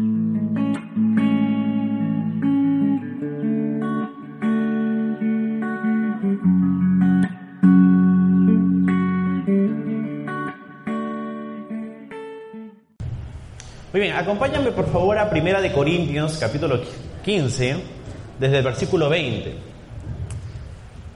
[0.00, 0.06] Muy
[13.92, 16.80] bien, acompáñame por favor a Primera de Corintios, capítulo
[17.24, 17.82] 15,
[18.38, 19.52] desde el versículo 20.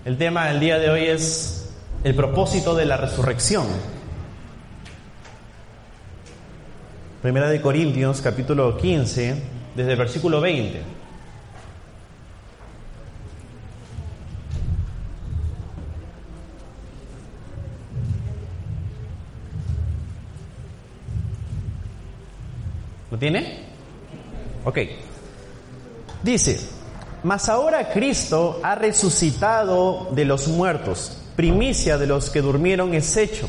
[0.06, 1.72] El tema del día de hoy es
[2.02, 3.68] el propósito de la resurrección.
[7.22, 9.42] Primera de Corintios, capítulo 15,
[9.76, 10.82] desde el versículo 20.
[23.12, 23.66] ¿Lo tiene?
[24.64, 24.78] Ok.
[26.24, 26.58] Dice,
[27.22, 33.48] mas ahora Cristo ha resucitado de los muertos, primicia de los que durmieron es hecho.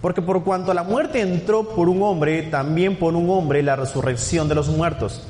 [0.00, 4.48] Porque por cuanto la muerte entró por un hombre, también por un hombre la resurrección
[4.48, 5.22] de los muertos.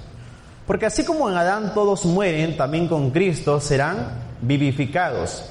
[0.67, 4.09] Porque así como en Adán todos mueren, también con Cristo serán
[4.41, 5.45] vivificados.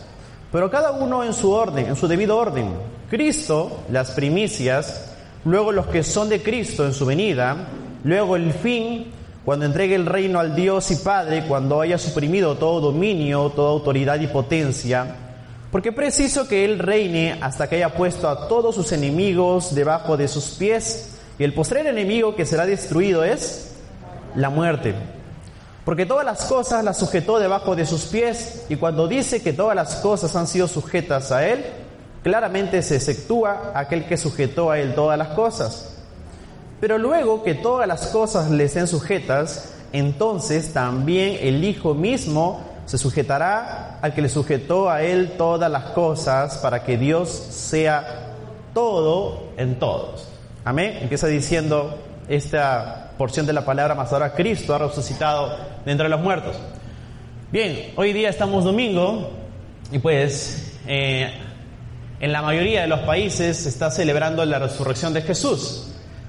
[0.52, 2.74] Pero cada uno en su orden, en su debido orden.
[3.10, 5.12] Cristo, las primicias,
[5.46, 7.56] luego los que son de Cristo en su venida,
[8.04, 9.08] luego el fin,
[9.46, 14.20] cuando entregue el reino al Dios y Padre, cuando haya suprimido todo dominio, toda autoridad
[14.20, 15.16] y potencia,
[15.76, 20.30] porque preciso que Él reine hasta que haya puesto a todos sus enemigos debajo de
[20.30, 23.74] sus pies, y el postrer enemigo que será destruido es
[24.36, 24.96] la muerte.
[25.84, 29.76] Porque todas las cosas las sujetó debajo de sus pies, y cuando dice que todas
[29.76, 31.66] las cosas han sido sujetas a Él,
[32.24, 35.98] claramente se exceptúa aquel que sujetó a él todas las cosas.
[36.80, 42.98] Pero luego que todas las cosas le sean sujetas, entonces también el Hijo mismo se
[42.98, 48.34] sujetará al que le sujetó a él todas las cosas para que Dios sea
[48.74, 50.28] todo en todos.
[50.64, 51.00] Amén.
[51.02, 56.20] Empieza diciendo esta porción de la palabra, más ahora Cristo ha resucitado de entre los
[56.20, 56.56] muertos.
[57.52, 59.30] Bien, hoy día estamos domingo
[59.92, 61.32] y pues eh,
[62.20, 65.88] en la mayoría de los países se está celebrando la resurrección de Jesús.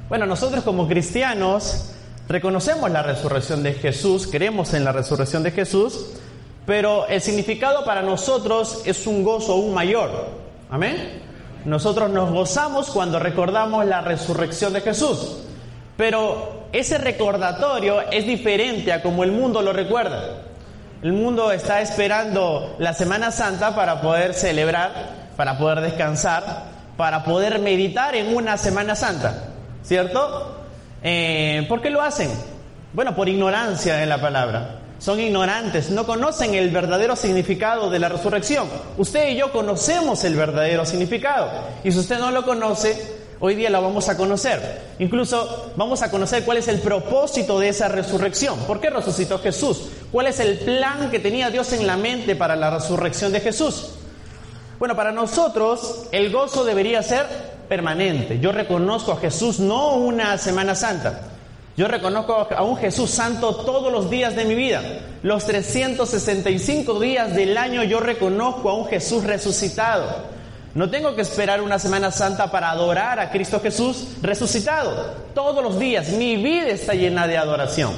[0.08, 1.90] Bueno, nosotros como cristianos
[2.28, 6.06] reconocemos la resurrección de Jesús, creemos en la resurrección de Jesús,
[6.66, 10.10] pero el significado para nosotros es un gozo aún mayor.
[10.70, 11.22] Amén.
[11.64, 15.38] Nosotros nos gozamos cuando recordamos la resurrección de Jesús,
[15.96, 20.42] pero ese recordatorio es diferente a como el mundo lo recuerda.
[21.02, 26.64] El mundo está esperando la Semana Santa para poder celebrar para poder descansar,
[26.96, 29.44] para poder meditar en una Semana Santa,
[29.82, 30.64] ¿cierto?
[31.02, 32.30] Eh, ¿Por qué lo hacen?
[32.92, 34.75] Bueno, por ignorancia en la palabra.
[34.98, 38.66] Son ignorantes, no conocen el verdadero significado de la resurrección.
[38.96, 41.50] Usted y yo conocemos el verdadero significado.
[41.84, 44.80] Y si usted no lo conoce, hoy día lo vamos a conocer.
[44.98, 48.58] Incluso vamos a conocer cuál es el propósito de esa resurrección.
[48.60, 49.82] ¿Por qué resucitó Jesús?
[50.10, 53.90] ¿Cuál es el plan que tenía Dios en la mente para la resurrección de Jesús?
[54.78, 57.26] Bueno, para nosotros el gozo debería ser
[57.68, 58.38] permanente.
[58.40, 61.35] Yo reconozco a Jesús no una Semana Santa.
[61.76, 64.82] Yo reconozco a un Jesús santo todos los días de mi vida.
[65.22, 70.06] Los 365 días del año yo reconozco a un Jesús resucitado.
[70.74, 75.14] No tengo que esperar una Semana Santa para adorar a Cristo Jesús resucitado.
[75.34, 77.92] Todos los días mi vida está llena de adoración.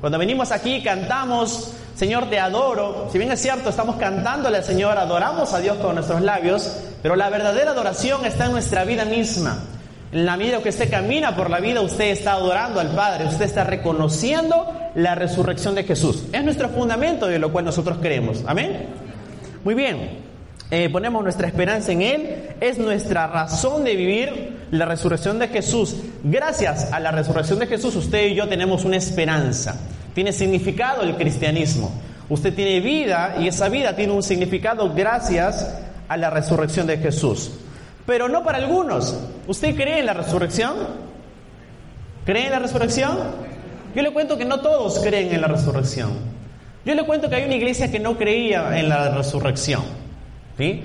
[0.00, 3.08] Cuando venimos aquí cantamos Señor, te adoro.
[3.12, 7.16] Si bien es cierto, estamos cantándole al Señor, adoramos a Dios con nuestros labios, pero
[7.16, 9.58] la verdadera adoración está en nuestra vida misma.
[10.12, 13.46] En la medida que usted camina por la vida, usted está adorando al Padre, usted
[13.46, 16.24] está reconociendo la resurrección de Jesús.
[16.32, 18.44] Es nuestro fundamento de lo cual nosotros creemos.
[18.46, 18.88] Amén.
[19.64, 20.32] Muy bien.
[20.70, 25.96] Eh, ponemos nuestra esperanza en Él, es nuestra razón de vivir la resurrección de Jesús.
[26.24, 29.78] Gracias a la resurrección de Jesús, usted y yo tenemos una esperanza.
[30.14, 31.90] Tiene significado el cristianismo.
[32.28, 35.74] Usted tiene vida y esa vida tiene un significado gracias
[36.08, 37.50] a la resurrección de Jesús.
[38.06, 39.16] Pero no para algunos.
[39.46, 40.74] ¿Usted cree en la resurrección?
[42.24, 43.18] ¿Cree en la resurrección?
[43.94, 46.10] Yo le cuento que no todos creen en la resurrección.
[46.84, 49.82] Yo le cuento que hay una iglesia que no creía en la resurrección.
[50.56, 50.82] ¿sí?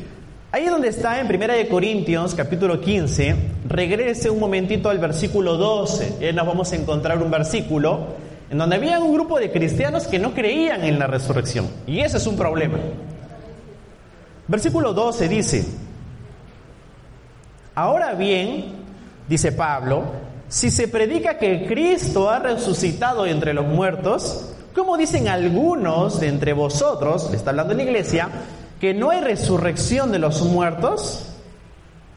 [0.51, 3.35] Ahí donde está en 1 Corintios capítulo 15,
[3.67, 6.29] regrese un momentito al versículo 12.
[6.29, 8.15] Y nos vamos a encontrar un versículo
[8.49, 11.67] en donde había un grupo de cristianos que no creían en la resurrección.
[11.85, 12.77] Y ese es un problema.
[14.47, 15.65] Versículo 12 dice,
[17.77, 18.65] ahora bien,
[19.29, 20.03] dice Pablo,
[20.49, 26.53] si se predica que Cristo ha resucitado entre los muertos, como dicen algunos de entre
[26.53, 28.29] vosotros, le está hablando en la iglesia,
[28.79, 31.27] que no hay resurrección de los muertos?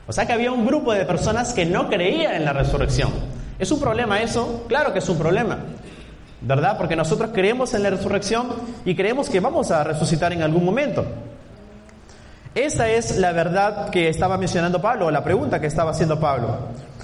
[0.06, 3.10] O sea que había un grupo de personas que no creían en la resurrección.
[3.58, 4.64] ¿Es un problema eso?
[4.66, 5.58] Claro que es un problema.
[6.40, 6.78] ¿Verdad?
[6.78, 8.48] Porque nosotros creemos en la resurrección
[8.86, 11.04] y creemos que vamos a resucitar en algún momento.
[12.54, 16.56] Esa es la verdad que estaba mencionando Pablo, o la pregunta que estaba haciendo Pablo.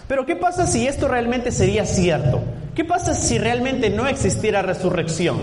[0.09, 2.41] Pero ¿qué pasa si esto realmente sería cierto?
[2.75, 5.41] ¿Qué pasa si realmente no existiera resurrección?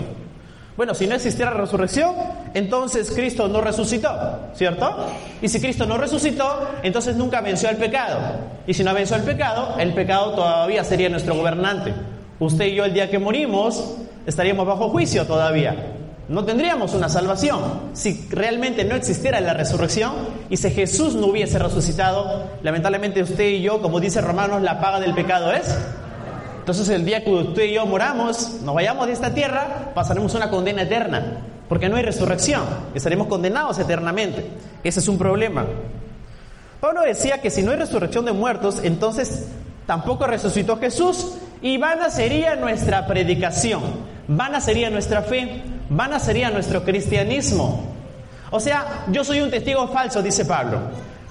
[0.76, 2.14] Bueno, si no existiera resurrección,
[2.52, 4.10] entonces Cristo no resucitó,
[4.54, 5.06] ¿cierto?
[5.40, 8.18] Y si Cristo no resucitó, entonces nunca venció al pecado.
[8.66, 11.94] Y si no venció al pecado, el pecado todavía sería nuestro gobernante.
[12.40, 13.96] Usted y yo el día que morimos
[14.26, 15.93] estaríamos bajo juicio todavía.
[16.28, 17.60] No tendríamos una salvación
[17.92, 20.14] si realmente no existiera la resurrección
[20.48, 22.44] y si Jesús no hubiese resucitado.
[22.62, 25.76] Lamentablemente usted y yo, como dice Romanos, la paga del pecado es.
[26.60, 30.48] Entonces el día que usted y yo moramos, nos vayamos de esta tierra, pasaremos una
[30.48, 32.62] condena eterna, porque no hay resurrección,
[32.94, 34.46] estaremos condenados eternamente.
[34.82, 35.66] Ese es un problema.
[36.80, 39.46] Pablo decía que si no hay resurrección de muertos, entonces
[39.86, 43.82] tampoco resucitó Jesús y vana sería nuestra predicación,
[44.28, 47.94] vana sería nuestra fe, vana sería nuestro cristianismo.
[48.50, 50.78] O sea, yo soy un testigo falso, dice Pablo.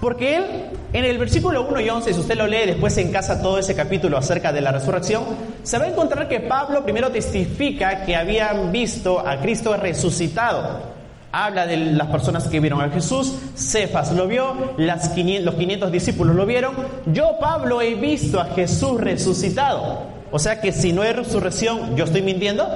[0.04, 0.44] Porque él,
[0.92, 3.74] en el versículo 1 y 11, si usted lo lee después en casa todo ese
[3.74, 5.24] capítulo acerca de la resurrección,
[5.64, 10.92] se va a encontrar que Pablo primero testifica que habían visto a Cristo resucitado.
[11.32, 15.92] Habla de las personas que vieron a Jesús, Cefas lo vio, las 500, los 500
[15.92, 16.74] discípulos lo vieron.
[17.06, 20.13] Yo, Pablo, he visto a Jesús resucitado.
[20.34, 22.68] O sea que si no hay resurrección, ¿yo estoy mintiendo?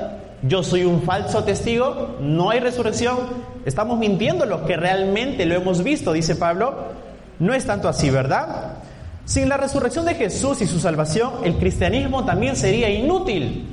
[0.43, 3.17] yo soy un falso testigo, no hay resurrección,
[3.65, 7.07] estamos mintiendo los que realmente lo hemos visto, dice Pablo.
[7.39, 8.77] No es tanto así, ¿verdad?
[9.25, 13.67] Sin la resurrección de Jesús y su salvación, el cristianismo también sería inútil.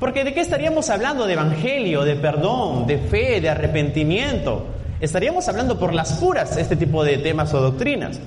[0.00, 1.26] Porque ¿de qué estaríamos hablando?
[1.26, 4.66] De evangelio, de perdón, de fe, de arrepentimiento.
[5.00, 8.18] Estaríamos hablando por las puras este tipo de temas o doctrinas.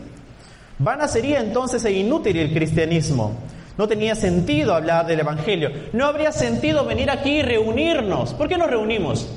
[0.79, 3.33] Vana sería entonces e inútil el cristianismo.
[3.77, 5.69] No tenía sentido hablar del Evangelio.
[5.93, 8.33] No habría sentido venir aquí y reunirnos.
[8.33, 9.27] ¿Por qué nos reunimos?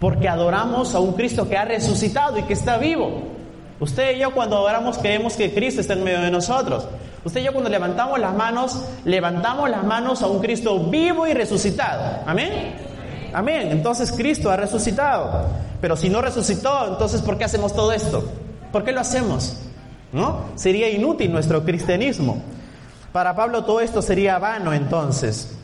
[0.00, 3.22] Porque adoramos a un Cristo que ha resucitado y que está vivo.
[3.80, 6.86] Usted y yo cuando adoramos creemos que Cristo está en medio de nosotros.
[7.24, 11.34] Usted y yo cuando levantamos las manos, levantamos las manos a un Cristo vivo y
[11.34, 12.20] resucitado.
[12.26, 12.74] Amén.
[13.34, 13.68] Amén.
[13.70, 15.46] Entonces Cristo ha resucitado.
[15.80, 18.24] Pero si no resucitó, entonces ¿por qué hacemos todo esto?
[18.72, 19.58] ¿Por qué lo hacemos?
[20.12, 20.46] ¿No?
[20.54, 22.42] Sería inútil nuestro cristianismo.
[23.14, 25.56] Para Pablo todo esto sería vano entonces.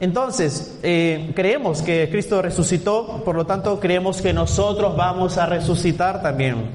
[0.00, 6.20] Entonces, eh, creemos que Cristo resucitó, por lo tanto creemos que nosotros vamos a resucitar
[6.20, 6.68] también.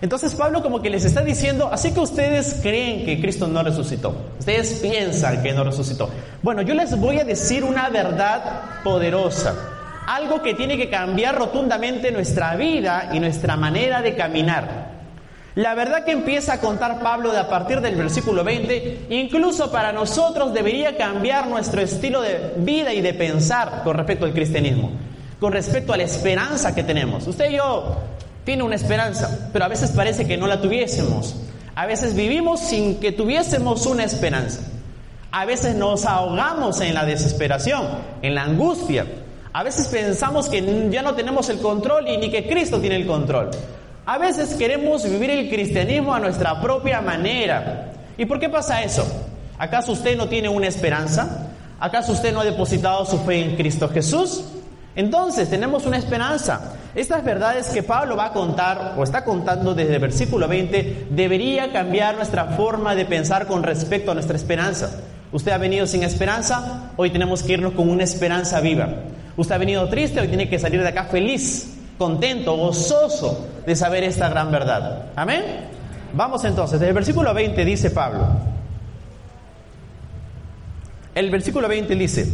[0.00, 4.16] Entonces Pablo como que les está diciendo, así que ustedes creen que Cristo no resucitó,
[4.38, 6.08] ustedes piensan que no resucitó.
[6.40, 9.56] Bueno, yo les voy a decir una verdad poderosa,
[10.06, 14.97] algo que tiene que cambiar rotundamente nuestra vida y nuestra manera de caminar.
[15.58, 19.90] La verdad que empieza a contar Pablo de a partir del versículo 20, incluso para
[19.90, 24.92] nosotros debería cambiar nuestro estilo de vida y de pensar con respecto al cristianismo,
[25.40, 27.26] con respecto a la esperanza que tenemos.
[27.26, 27.96] Usted y yo
[28.44, 31.34] tiene una esperanza, pero a veces parece que no la tuviésemos.
[31.74, 34.60] A veces vivimos sin que tuviésemos una esperanza.
[35.32, 37.84] A veces nos ahogamos en la desesperación,
[38.22, 39.06] en la angustia.
[39.52, 43.08] A veces pensamos que ya no tenemos el control y ni que Cristo tiene el
[43.08, 43.50] control.
[44.10, 47.92] A veces queremos vivir el cristianismo a nuestra propia manera.
[48.16, 49.06] ¿Y por qué pasa eso?
[49.58, 51.48] ¿Acaso usted no tiene una esperanza?
[51.78, 54.44] ¿Acaso usted no ha depositado su fe en Cristo Jesús?
[54.96, 56.72] Entonces tenemos una esperanza.
[56.94, 61.70] Estas verdades que Pablo va a contar o está contando desde el versículo 20 debería
[61.70, 65.02] cambiar nuestra forma de pensar con respecto a nuestra esperanza.
[65.32, 68.88] Usted ha venido sin esperanza, hoy tenemos que irnos con una esperanza viva.
[69.36, 74.04] Usted ha venido triste, hoy tiene que salir de acá feliz contento, gozoso de saber
[74.04, 75.06] esta gran verdad.
[75.16, 75.42] Amén.
[76.14, 78.26] Vamos entonces, el versículo 20 dice Pablo.
[81.14, 82.32] El versículo 20 dice,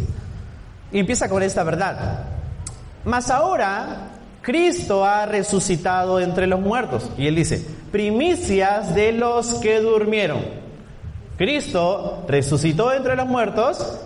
[0.93, 2.27] empieza con esta verdad.
[3.05, 4.11] Mas ahora
[4.43, 7.11] Cristo ha resucitado entre los muertos.
[7.17, 10.39] Y él dice, primicias de los que durmieron.
[11.39, 14.01] Cristo resucitó entre los muertos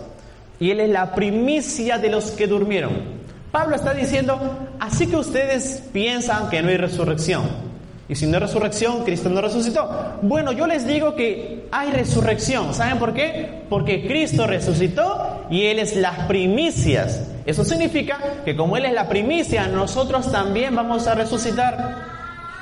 [0.59, 3.18] y él es la primicia de los que durmieron.
[3.51, 4.39] Pablo está diciendo,
[4.79, 7.69] así que ustedes piensan que no hay resurrección.
[8.07, 10.17] Y si no hay resurrección, Cristo no resucitó.
[10.21, 12.73] Bueno, yo les digo que hay resurrección.
[12.73, 13.63] ¿Saben por qué?
[13.69, 17.23] Porque Cristo resucitó y Él es las primicias.
[17.45, 21.97] Eso significa que como Él es la primicia, nosotros también vamos a resucitar.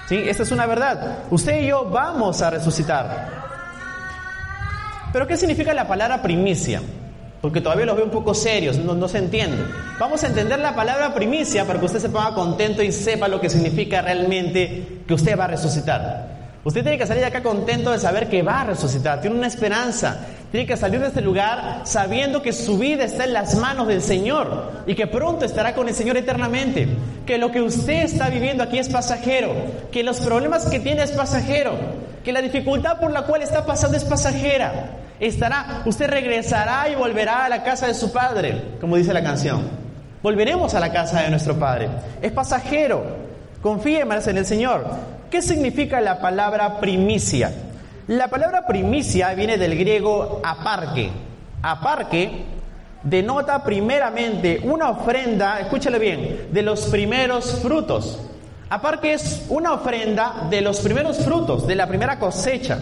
[0.08, 0.16] ¿Sí?
[0.16, 1.20] Esta es una verdad.
[1.32, 3.30] Usted y yo vamos a resucitar.
[5.12, 6.82] Pero ¿qué significa la palabra primicia?
[7.42, 9.58] Porque todavía los veo un poco serios, no, se entiende.
[10.00, 13.40] Vamos a entender la palabra primicia para que usted se ponga contento y sepa lo
[13.40, 16.38] que significa realmente que usted va a resucitar.
[16.64, 19.48] Usted tiene que salir de acá contento de saber que va a resucitar, tiene una
[19.48, 20.20] esperanza,
[20.52, 24.02] Tiene que salir de este lugar sabiendo que su vida está en las manos del
[24.02, 26.88] Señor y que pronto estará con el Señor eternamente.
[27.26, 29.54] Que lo que usted está viviendo aquí es pasajero.
[29.92, 31.74] Que los problemas que tiene es pasajero.
[32.24, 34.92] Que la dificultad por la cual está pasando es pasajera.
[35.20, 39.62] Estará, usted regresará y volverá a la casa de su Padre, como dice la canción.
[40.22, 41.90] Volveremos a la casa de nuestro Padre.
[42.22, 43.28] Es pasajero.
[43.62, 44.86] Confíe más en el Señor.
[45.32, 47.52] ¿Qué significa la palabra primicia?
[48.08, 51.10] La palabra primicia viene del griego aparque.
[51.62, 52.46] Aparque
[53.04, 58.20] denota primeramente una ofrenda, escúchale bien, de los primeros frutos.
[58.70, 62.80] Aparque es una ofrenda de los primeros frutos, de la primera cosecha.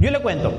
[0.00, 0.52] Yo le cuento,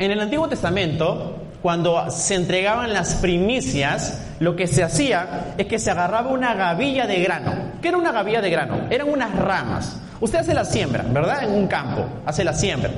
[0.00, 5.78] en el Antiguo Testamento, cuando se entregaban las primicias, lo que se hacía es que
[5.78, 7.52] se agarraba una gavilla de grano.
[7.82, 8.86] ¿Qué era una gavilla de grano?
[8.88, 10.00] Eran unas ramas.
[10.18, 11.44] Usted hace la siembra, ¿verdad?
[11.44, 12.90] En un campo, hace la siembra.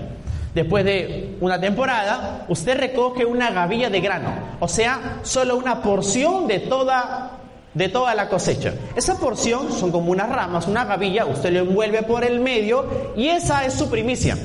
[0.55, 4.29] Después de una temporada, usted recoge una gavilla de grano,
[4.61, 7.33] o sea, solo una porción de toda,
[7.75, 8.75] de toda la cosecha.
[8.95, 13.27] Esa porción son como unas ramas, una gavilla, usted lo envuelve por el medio y
[13.27, 14.37] esa es su primicia.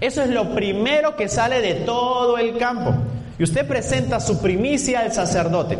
[0.00, 2.94] Eso es lo primero que sale de todo el campo.
[3.38, 5.78] Y usted presenta su primicia al sacerdote.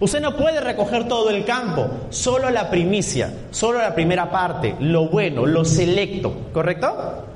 [0.00, 5.08] Usted no puede recoger todo el campo, solo la primicia, solo la primera parte, lo
[5.08, 7.26] bueno, lo selecto, ¿correcto?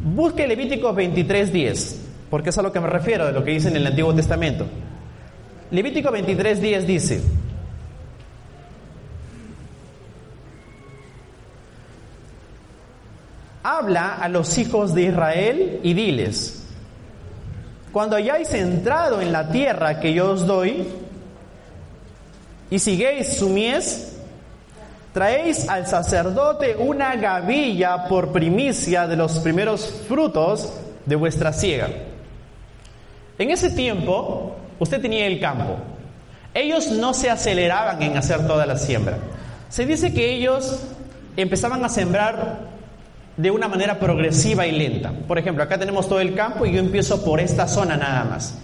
[0.00, 1.96] Busque Levíticos 23.10,
[2.28, 4.66] porque es a lo que me refiero de lo que dice en el Antiguo Testamento.
[5.70, 7.22] Levítico 23.10 dice,
[13.64, 16.62] habla a los hijos de Israel y diles,
[17.92, 20.86] cuando hayáis entrado en la tierra que yo os doy,
[22.70, 24.18] y siguéis su mies,
[25.12, 30.72] traéis al sacerdote una gavilla por primicia de los primeros frutos
[31.06, 31.88] de vuestra siega.
[33.38, 35.76] En ese tiempo, usted tenía el campo.
[36.52, 39.18] Ellos no se aceleraban en hacer toda la siembra.
[39.70, 40.80] Se dice que ellos
[41.36, 42.73] empezaban a sembrar
[43.36, 45.12] de una manera progresiva y lenta.
[45.26, 48.58] Por ejemplo, acá tenemos todo el campo y yo empiezo por esta zona nada más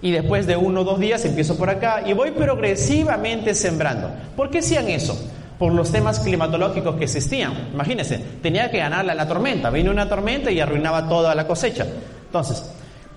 [0.00, 4.10] y después de uno o dos días empiezo por acá y voy progresivamente sembrando.
[4.36, 5.18] ¿Por qué hacían eso?
[5.58, 7.70] Por los temas climatológicos que existían.
[7.72, 9.70] Imagínense, tenía que ganarle a la tormenta.
[9.70, 11.84] Vino una tormenta y arruinaba toda la cosecha.
[12.26, 12.64] Entonces,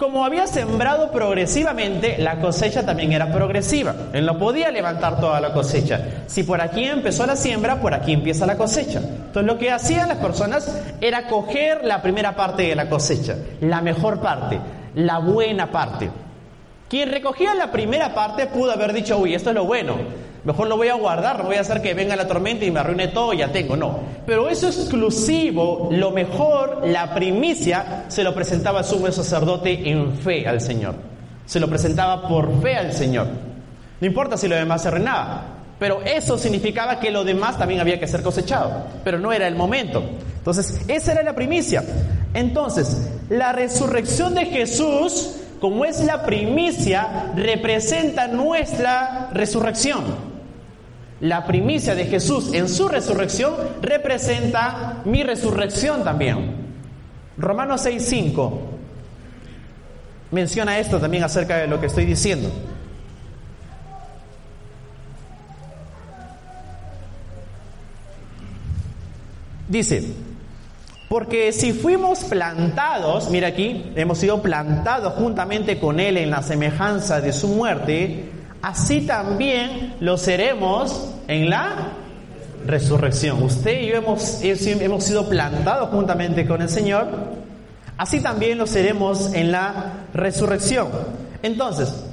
[0.02, 3.94] como había sembrado progresivamente, la cosecha también era progresiva.
[4.14, 6.24] Él no podía levantar toda la cosecha.
[6.26, 8.98] Si por aquí empezó la siembra, por aquí empieza la cosecha.
[8.98, 13.82] Entonces lo que hacían las personas era coger la primera parte de la cosecha, la
[13.82, 14.60] mejor parte,
[14.96, 16.10] la buena parte.
[16.90, 19.98] Quien recogía la primera parte pudo haber dicho, uy, esto es lo bueno,
[20.44, 22.80] mejor lo voy a guardar, no voy a hacer que venga la tormenta y me
[22.80, 24.00] arruine todo, ya tengo, no.
[24.26, 30.62] Pero eso exclusivo, lo mejor, la primicia, se lo presentaba sumo sacerdote en fe al
[30.62, 30.96] Señor.
[31.46, 33.28] Se lo presentaba por fe al Señor.
[34.00, 35.44] No importa si lo demás se arruinaba,
[35.78, 39.56] pero eso significaba que lo demás también había que ser cosechado, pero no era el
[39.56, 40.04] momento.
[40.38, 41.84] Entonces, esa era la primicia.
[42.34, 50.31] Entonces, la resurrección de Jesús como es la primicia, representa nuestra resurrección.
[51.22, 56.56] La primicia de Jesús en su resurrección representa mi resurrección también.
[57.38, 58.52] Romanos 6:5
[60.32, 62.50] menciona esto también acerca de lo que estoy diciendo.
[69.68, 70.04] Dice,
[71.08, 77.22] porque si fuimos plantados, mira aquí, hemos sido plantados juntamente con Él en la semejanza
[77.22, 81.94] de su muerte, así también lo seremos en la
[82.66, 83.42] resurrección.
[83.44, 87.08] Usted y yo hemos, hemos sido plantados juntamente con el Señor,
[87.98, 90.90] así también lo seremos en la resurrección.
[91.42, 92.04] Entonces,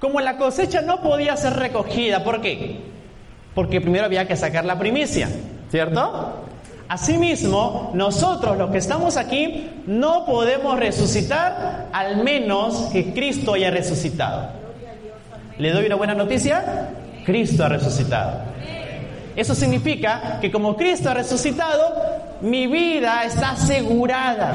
[0.00, 2.80] como la cosecha no podía ser recogida, ¿por qué?
[3.54, 5.28] Porque primero había que sacar la primicia,
[5.70, 6.42] ¿cierto?
[6.88, 14.65] Asimismo, nosotros los que estamos aquí no podemos resucitar al menos que Cristo haya resucitado.
[15.58, 16.90] ¿Le doy una buena noticia?
[17.24, 18.40] Cristo ha resucitado.
[19.34, 21.94] Eso significa que como Cristo ha resucitado,
[22.40, 24.54] mi vida está asegurada.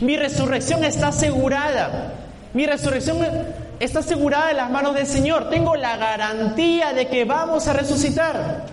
[0.00, 2.12] Mi resurrección está asegurada.
[2.52, 3.18] Mi resurrección
[3.80, 5.50] está asegurada en las manos del Señor.
[5.50, 8.64] Tengo la garantía de que vamos a resucitar.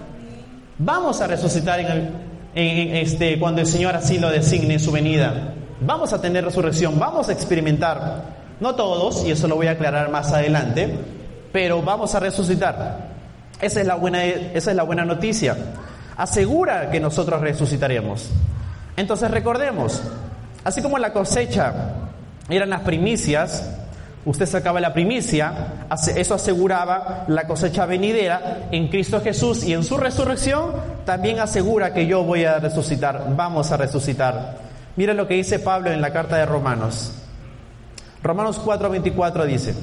[0.78, 1.80] Vamos a resucitar
[2.54, 5.54] este, cuando el Señor así lo designe en su venida.
[5.82, 8.24] Vamos a tener resurrección, vamos a experimentar,
[8.60, 10.96] no todos, y eso lo voy a aclarar más adelante,
[11.52, 13.10] pero vamos a resucitar.
[13.60, 15.56] Esa es la buena, esa es la buena noticia.
[16.18, 18.30] Asegura que nosotros resucitaremos.
[18.98, 20.02] Entonces recordemos,
[20.64, 21.74] así como la cosecha
[22.50, 23.70] eran las primicias,
[24.26, 25.54] usted sacaba la primicia,
[26.16, 30.74] eso aseguraba la cosecha venidera en Cristo Jesús y en su resurrección
[31.06, 34.58] también asegura que yo voy a resucitar, vamos a resucitar.
[34.96, 37.14] Mira lo que dice Pablo en la carta de Romanos.
[38.22, 39.74] Romanos 4:24 dice,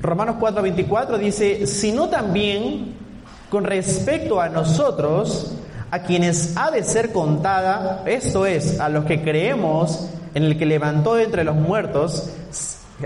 [0.00, 2.94] Romanos 4:24 dice, sino también
[3.50, 5.52] con respecto a nosotros,
[5.90, 10.66] a quienes ha de ser contada, esto es, a los que creemos en el que
[10.66, 12.30] levantó entre los muertos,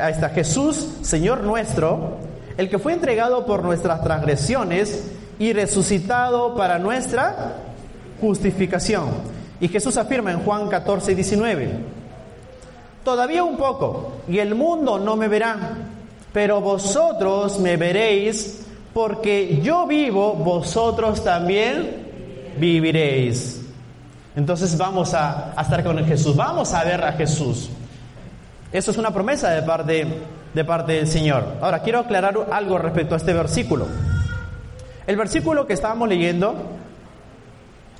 [0.01, 2.17] a esta Jesús, Señor nuestro,
[2.57, 7.55] el que fue entregado por nuestras transgresiones y resucitado para nuestra
[8.21, 9.09] justificación.
[9.61, 11.71] Y Jesús afirma en Juan 14, 19,
[13.05, 15.57] todavía un poco, y el mundo no me verá,
[16.33, 22.09] pero vosotros me veréis, porque yo vivo, vosotros también
[22.59, 23.61] viviréis.
[24.37, 27.71] Entonces vamos a, estar con Jesús, vamos a ver a Jesús.
[28.73, 30.07] Eso es una promesa de parte,
[30.55, 31.57] de parte del Señor.
[31.61, 33.87] Ahora, quiero aclarar algo respecto a este versículo.
[35.07, 36.55] El versículo que estábamos leyendo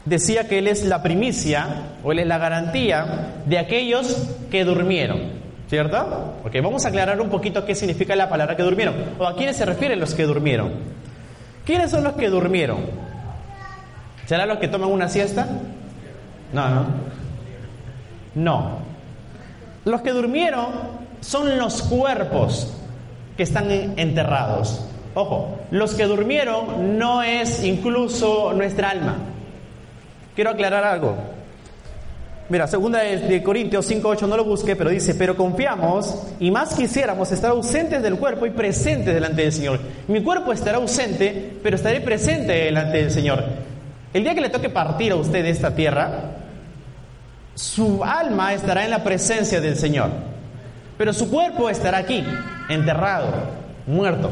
[0.05, 1.67] decía que Él es la primicia
[2.05, 5.40] o Él es la garantía de aquellos que durmieron.
[5.71, 6.35] ¿Cierto?
[6.45, 8.93] Ok, vamos a aclarar un poquito qué significa la palabra que durmieron.
[9.21, 10.73] ¿O a quiénes se refieren los que durmieron?
[11.65, 12.79] ¿Quiénes son los que durmieron?
[14.27, 15.47] ¿Será los que toman una siesta?
[16.53, 16.87] No, no.
[18.35, 18.79] No.
[19.85, 20.67] Los que durmieron
[21.21, 22.77] son los cuerpos
[23.37, 24.85] que están enterrados.
[25.15, 29.19] Ojo, los que durmieron no es incluso nuestra alma.
[30.35, 31.17] Quiero aclarar algo.
[32.51, 37.31] Mira, segunda de Corintios 5.8 no lo busqué, pero dice, pero confiamos y más quisiéramos
[37.31, 39.79] estar ausentes del cuerpo y presentes delante del Señor.
[40.09, 43.45] Mi cuerpo estará ausente, pero estaré presente delante del Señor.
[44.13, 46.23] El día que le toque partir a usted de esta tierra,
[47.55, 50.11] su alma estará en la presencia del Señor,
[50.99, 52.25] pero su cuerpo estará aquí,
[52.69, 53.29] enterrado,
[53.87, 54.29] muerto.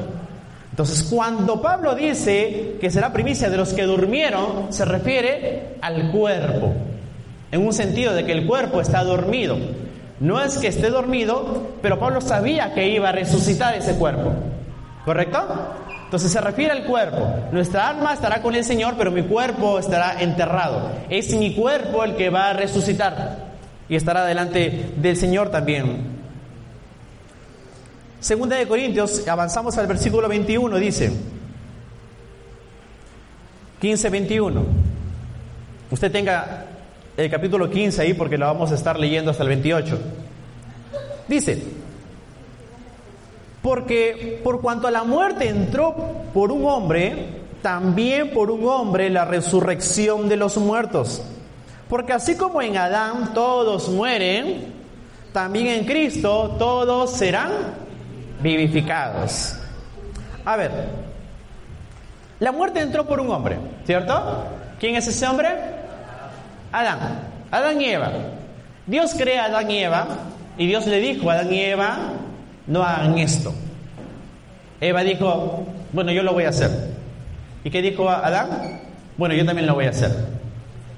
[0.71, 6.75] Entonces, cuando Pablo dice que será primicia de los que durmieron, se refiere al cuerpo,
[7.51, 9.57] en un sentido de que el cuerpo está dormido.
[10.21, 14.33] No es que esté dormido, pero Pablo sabía que iba a resucitar ese cuerpo.
[15.05, 15.47] ¿Correcto?
[16.05, 17.35] Entonces se refiere al cuerpo.
[17.53, 20.91] Nuestra alma estará con el Señor, pero mi cuerpo estará enterrado.
[21.09, 23.49] Es mi cuerpo el que va a resucitar
[23.89, 26.19] y estará delante del Señor también.
[28.21, 31.13] Segunda de Corintios, avanzamos al versículo 21, dice
[33.81, 34.65] 15, 21.
[35.91, 36.65] Usted tenga
[37.19, 39.99] el capítulo 15 ahí porque lo vamos a estar leyendo hasta el 28.
[41.27, 41.61] Dice,
[43.61, 45.97] porque por cuanto a la muerte entró
[46.33, 47.27] por un hombre,
[47.61, 51.21] también por un hombre la resurrección de los muertos.
[51.89, 54.73] Porque así como en Adán todos mueren,
[55.33, 57.51] también en Cristo todos serán
[58.41, 59.57] vivificados.
[60.45, 60.71] A ver,
[62.39, 64.45] la muerte entró por un hombre, ¿cierto?
[64.79, 65.78] ¿Quién es ese hombre?
[66.73, 66.99] Adán.
[67.51, 68.13] Adán y Eva.
[68.87, 70.07] Dios crea a Adán y Eva
[70.57, 71.99] y Dios le dijo a Adán y Eva,
[72.67, 73.55] no hagan esto.
[74.81, 76.71] Eva dijo, bueno, yo lo voy a hacer.
[77.65, 78.81] ¿Y qué dijo Adán?
[79.17, 80.11] Bueno, yo también lo voy a hacer.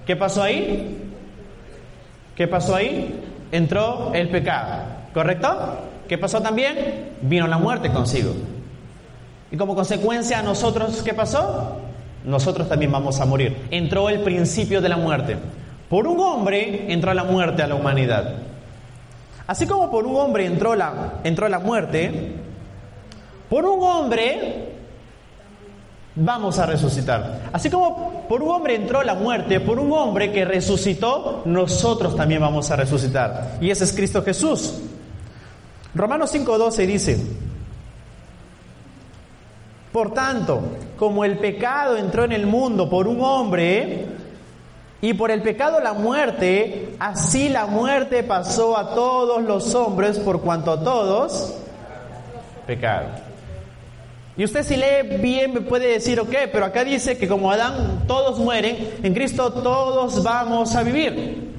[0.06, 0.98] ¿Qué pasó ahí?
[2.36, 3.20] ¿Qué pasó ahí?
[3.52, 5.78] Entró el pecado, ¿correcto?
[6.08, 7.10] ¿Qué pasó también?
[7.22, 8.34] Vino la muerte consigo.
[9.50, 11.76] Y como consecuencia a nosotros, ¿qué pasó?
[12.24, 13.56] Nosotros también vamos a morir.
[13.70, 15.36] Entró el principio de la muerte.
[15.90, 18.36] Por un hombre entró la muerte a la humanidad.
[19.48, 22.36] Así como por un hombre entró la, entró la muerte,
[23.48, 24.68] por un hombre
[26.14, 27.50] vamos a resucitar.
[27.52, 32.40] Así como por un hombre entró la muerte, por un hombre que resucitó, nosotros también
[32.40, 33.58] vamos a resucitar.
[33.60, 34.78] Y ese es Cristo Jesús.
[35.92, 37.20] Romanos 5:12 dice,
[39.92, 40.62] por tanto,
[40.96, 44.06] como el pecado entró en el mundo por un hombre,
[45.02, 50.42] y por el pecado la muerte, así la muerte pasó a todos los hombres por
[50.42, 51.54] cuanto todos
[52.66, 53.10] pecaron.
[54.36, 58.04] Y usted si lee bien me puede decir, ok, pero acá dice que como Adán
[58.06, 61.50] todos mueren, en Cristo todos vamos a vivir.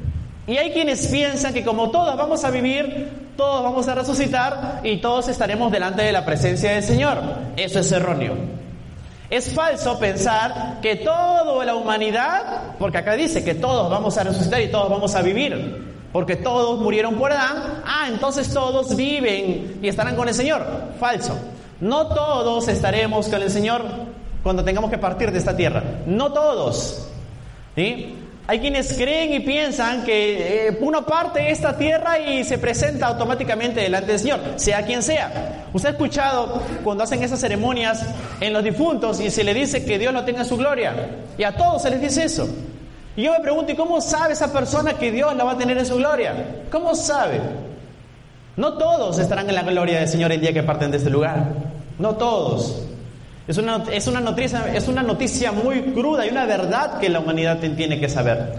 [0.47, 4.97] Y hay quienes piensan que como todos vamos a vivir, todos vamos a resucitar y
[4.97, 7.19] todos estaremos delante de la presencia del Señor.
[7.57, 8.60] Eso es erróneo.
[9.31, 14.61] Es falso pensar que toda la humanidad, porque acá dice que todos vamos a resucitar
[14.61, 19.87] y todos vamos a vivir, porque todos murieron por Adán, ah, entonces todos viven y
[19.87, 20.65] estarán con el Señor.
[20.99, 21.37] Falso.
[21.79, 23.83] No todos estaremos con el Señor
[24.43, 25.81] cuando tengamos que partir de esta tierra.
[26.05, 27.07] No todos.
[27.73, 28.20] ¿Sí?
[28.51, 33.79] Hay quienes creen y piensan que eh, uno parte esta tierra y se presenta automáticamente
[33.79, 35.67] delante del Señor, sea quien sea.
[35.71, 38.05] Usted ha escuchado cuando hacen esas ceremonias
[38.41, 40.93] en los difuntos y se le dice que Dios lo tenga en su gloria.
[41.37, 42.45] Y a todos se les dice eso.
[43.15, 45.77] Y yo me pregunto, ¿y cómo sabe esa persona que Dios la va a tener
[45.77, 46.33] en su gloria?
[46.69, 47.39] ¿Cómo sabe?
[48.57, 51.53] No todos estarán en la gloria del Señor el día que parten de este lugar.
[51.97, 52.83] No todos.
[53.51, 57.19] Es una, es una, noticia, es una noticia muy cruda y una verdad que la
[57.19, 58.53] humanidad tiene que saber.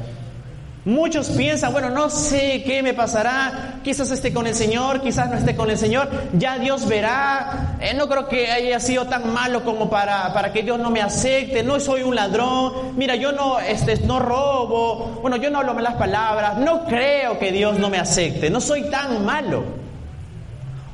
[0.85, 5.39] Muchos piensan, bueno, no sé qué me pasará, quizás esté con el Señor, quizás no
[5.39, 9.65] esté con el Señor, ya Dios verá, eh, no creo que haya sido tan malo
[9.65, 13.61] como para, para que Dios no me acepte, no soy un ladrón, mira, yo no,
[13.61, 17.97] este, no robo, bueno, yo no hablo malas palabras, no creo que Dios no me
[17.97, 19.65] acepte, no soy tan malo.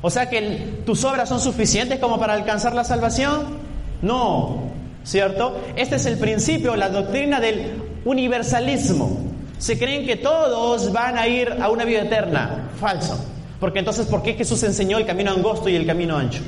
[0.01, 3.68] O sea que tus obras son suficientes como para alcanzar la salvación.
[4.01, 4.63] No,
[5.03, 5.59] ¿cierto?
[5.75, 7.73] Este es el principio, la doctrina del
[8.05, 12.69] universalismo se creen que todos van a ir a una vida eterna.
[12.79, 13.19] Falso.
[13.59, 16.41] Porque entonces, ¿por qué Jesús enseñó el camino angosto y el camino ancho?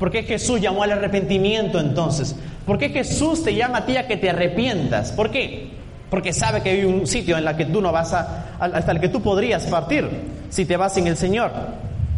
[0.00, 2.34] ¿Por qué Jesús llamó al arrepentimiento entonces?
[2.66, 5.12] ¿Por qué Jesús te llama a ti a que te arrepientas?
[5.12, 5.70] ¿Por qué?
[6.10, 9.00] Porque sabe que hay un sitio en el que tú no vas a, hasta el
[9.00, 10.08] que tú podrías partir
[10.48, 11.52] si te vas sin el Señor.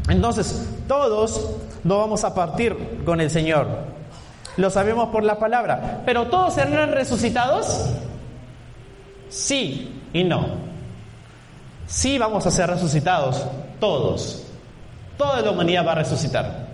[0.08, 1.50] Entonces, todos
[1.84, 3.91] no vamos a partir con el Señor.
[4.56, 6.02] Lo sabemos por la palabra.
[6.04, 7.90] Pero todos serán resucitados.
[9.28, 10.46] Sí, y no.
[11.86, 13.46] Sí vamos a ser resucitados,
[13.80, 14.44] todos.
[15.16, 16.68] Toda la humanidad va a resucitar.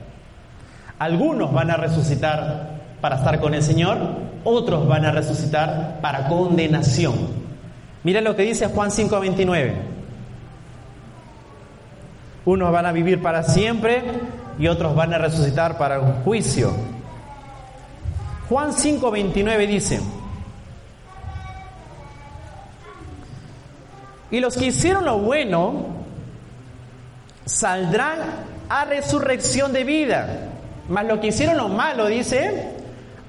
[0.99, 3.99] Algunos van a resucitar para estar con el Señor,
[4.45, 7.15] otros van a resucitar para condenación.
[8.03, 9.75] Mira lo que dice Juan 5:29.
[12.45, 14.03] Unos van a vivir para siempre
[14.59, 16.73] y otros van a resucitar para un juicio.
[18.49, 20.01] Juan 5:29 dice,
[24.31, 25.87] Y los que hicieron lo bueno
[27.45, 28.19] saldrán
[28.69, 30.29] a resurrección de vida.
[30.89, 32.75] Mas los que hicieron lo malo, dice,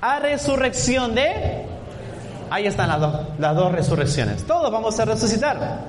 [0.02, 1.66] a resurrección de...
[2.50, 4.46] Ahí están las dos, las dos resurrecciones.
[4.46, 5.80] Todos vamos a resucitar.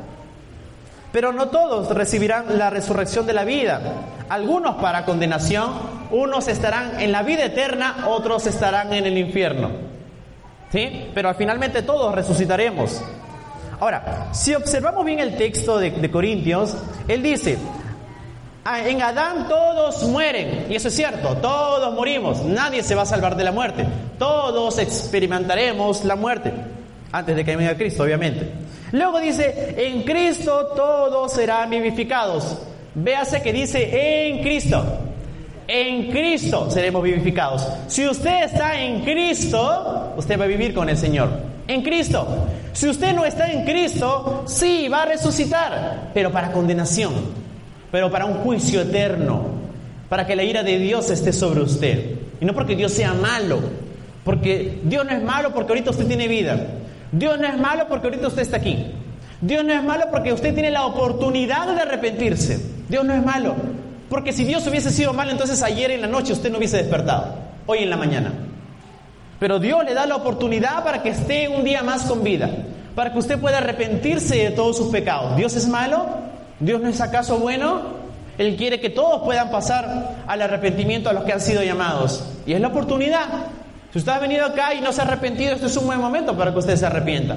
[1.12, 3.80] Pero no todos recibirán la resurrección de la vida.
[4.28, 5.72] Algunos para condenación,
[6.10, 9.70] unos estarán en la vida eterna, otros estarán en el infierno.
[10.72, 11.10] ¿Sí?
[11.14, 13.02] Pero finalmente todos resucitaremos.
[13.80, 16.76] Ahora, si observamos bien el texto de, Corintios,
[17.08, 17.56] él dice,
[18.64, 23.06] ah, en Adán todos mueren, y eso es cierto, todos morimos, nadie se va a
[23.06, 23.86] salvar de la muerte,
[24.18, 26.52] todos experimentaremos la muerte,
[27.10, 28.52] antes de que venga Cristo, obviamente.
[28.92, 32.58] Luego dice, en Cristo todos serán vivificados.
[32.94, 35.09] Véase que dice, en Cristo.
[35.72, 37.64] En Cristo seremos vivificados.
[37.86, 41.28] Si usted está en Cristo, usted va a vivir con el Señor.
[41.68, 42.26] En Cristo.
[42.72, 47.12] Si usted no está en Cristo, sí, va a resucitar, pero para condenación,
[47.92, 49.44] pero para un juicio eterno,
[50.08, 52.16] para que la ira de Dios esté sobre usted.
[52.40, 53.60] Y no porque Dios sea malo,
[54.24, 56.66] porque Dios no es malo porque ahorita usted tiene vida.
[57.12, 58.86] Dios no es malo porque ahorita usted está aquí.
[59.40, 62.60] Dios no es malo porque usted tiene la oportunidad de arrepentirse.
[62.88, 63.54] Dios no es malo.
[64.10, 67.32] Porque si Dios hubiese sido malo, entonces ayer en la noche usted no hubiese despertado.
[67.66, 68.32] Hoy en la mañana.
[69.38, 72.50] Pero Dios le da la oportunidad para que esté un día más con vida,
[72.96, 75.36] para que usted pueda arrepentirse de todos sus pecados.
[75.36, 76.06] ¿Dios es malo?
[76.58, 78.00] ¿Dios no es acaso bueno?
[78.36, 82.24] Él quiere que todos puedan pasar al arrepentimiento a los que han sido llamados.
[82.46, 83.28] Y es la oportunidad.
[83.92, 86.36] Si usted ha venido acá y no se ha arrepentido, este es un buen momento
[86.36, 87.36] para que usted se arrepienta.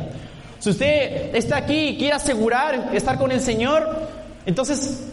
[0.57, 4.07] Si usted está aquí y quiere asegurar estar con el Señor,
[4.45, 5.12] entonces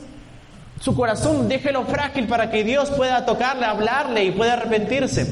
[0.81, 5.27] su corazón déjelo frágil para que Dios pueda tocarle, hablarle y pueda arrepentirse.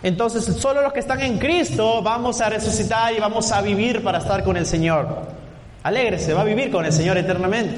[0.00, 4.18] Entonces, solo los que están en Cristo vamos a resucitar y vamos a vivir para
[4.18, 5.26] estar con el Señor.
[5.82, 7.76] Alégrese, va a vivir con el Señor eternamente.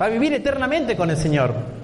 [0.00, 1.77] Va a vivir eternamente con el Señor.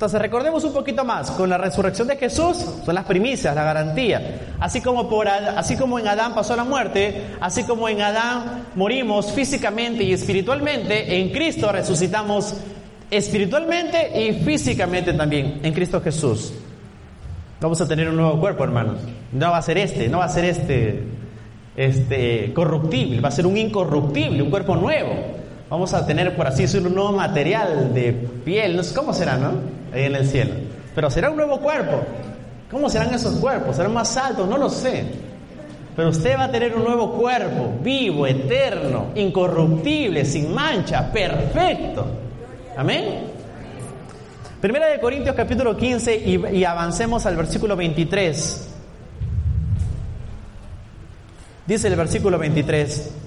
[0.00, 1.30] Entonces, recordemos un poquito más.
[1.32, 4.54] Con la resurrección de Jesús son las primicias, la garantía.
[4.58, 9.30] Así como, por, así como en Adán pasó la muerte, así como en Adán morimos
[9.30, 12.54] físicamente y espiritualmente, en Cristo resucitamos
[13.10, 16.54] espiritualmente y físicamente también, en Cristo Jesús.
[17.60, 19.00] Vamos a tener un nuevo cuerpo, hermanos.
[19.32, 21.04] No va a ser este, no va a ser este,
[21.76, 25.39] este corruptible, va a ser un incorruptible, un cuerpo nuevo.
[25.70, 28.80] Vamos a tener, por así decirlo, un nuevo material de piel.
[28.92, 29.52] Cómo será, ¿no?
[29.94, 30.52] Ahí en el cielo.
[30.96, 32.02] Pero será un nuevo cuerpo.
[32.68, 33.76] ¿Cómo serán esos cuerpos?
[33.76, 34.48] ¿Serán más altos?
[34.48, 35.04] No lo sé.
[35.94, 42.06] Pero usted va a tener un nuevo cuerpo, vivo, eterno, incorruptible, sin mancha, perfecto.
[42.76, 43.26] Amén.
[44.60, 46.16] Primera de Corintios capítulo 15
[46.52, 48.68] y, avancemos al versículo 23.
[51.66, 53.19] Dice el versículo 23.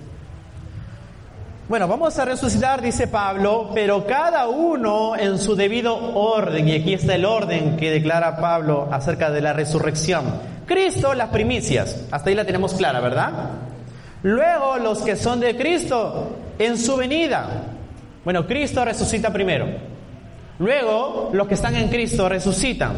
[1.70, 6.68] Bueno, vamos a resucitar, dice Pablo, pero cada uno en su debido orden.
[6.68, 10.26] Y aquí está el orden que declara Pablo acerca de la resurrección.
[10.66, 12.04] Cristo, las primicias.
[12.12, 13.32] Hasta ahí la tenemos clara, ¿verdad?
[14.24, 17.48] Luego los que son de Cristo en su venida.
[18.26, 19.66] Bueno, Cristo resucita primero.
[20.60, 22.92] Luego los que están en Cristo resucitan.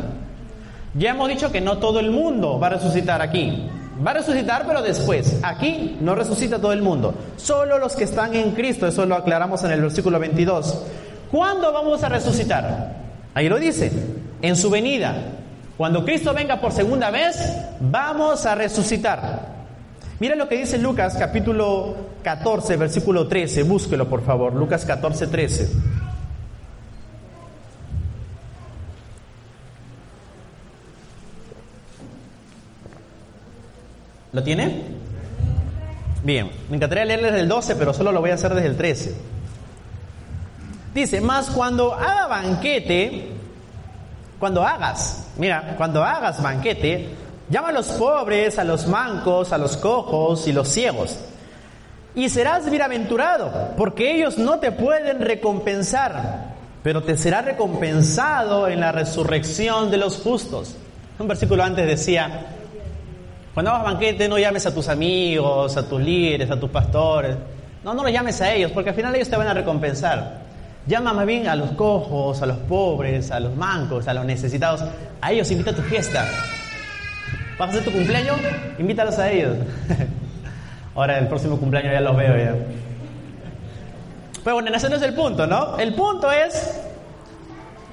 [0.95, 3.69] Ya hemos dicho que no todo el mundo va a resucitar aquí.
[4.05, 5.39] Va a resucitar, pero después.
[5.43, 7.13] Aquí no resucita todo el mundo.
[7.37, 8.87] Solo los que están en Cristo.
[8.87, 10.83] Eso lo aclaramos en el versículo 22.
[11.31, 12.95] ¿Cuándo vamos a resucitar?
[13.33, 13.91] Ahí lo dice.
[14.41, 15.15] En su venida.
[15.77, 17.37] Cuando Cristo venga por segunda vez,
[17.79, 19.55] vamos a resucitar.
[20.19, 23.63] Mira lo que dice Lucas capítulo 14, versículo 13.
[23.63, 24.53] Búsquelo, por favor.
[24.53, 25.69] Lucas 14, 13.
[34.35, 34.81] ¿Lo tiene?
[36.21, 39.15] Bien, me encantaría leerles el 12, pero solo lo voy a hacer desde el 13.
[40.93, 43.29] Dice, más cuando haga banquete,
[44.37, 47.11] cuando hagas, mira, cuando hagas banquete,
[47.49, 51.17] llama a los pobres, a los mancos, a los cojos y los ciegos.
[52.13, 58.91] Y serás bienaventurado, porque ellos no te pueden recompensar, pero te será recompensado en la
[58.91, 60.75] resurrección de los justos.
[61.19, 62.47] Un versículo antes decía,
[63.55, 67.37] cuando hagas banquete no llames a tus amigos, a tus líderes, a tus pastores.
[67.85, 70.41] No, no los llames a ellos, porque al final ellos te van a recompensar.
[70.85, 74.83] Llama más bien a los cojos, a los pobres, a los mancos, a los necesitados.
[75.21, 76.27] A ellos invita a tu fiesta.
[77.57, 78.35] ¿Vas a hacer tu cumpleaños?
[78.77, 79.55] Invítalos a ellos.
[80.95, 82.55] Ahora el próximo cumpleaños ya los veo ya.
[84.43, 85.77] Pero bueno, ese no es el punto, ¿no?
[85.77, 86.77] El punto es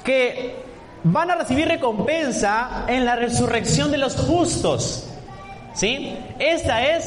[0.03, 0.57] que
[1.05, 5.09] van a recibir recompensa en la resurrección de los justos.
[5.75, 6.17] ¿Sí?
[6.39, 7.07] Esta es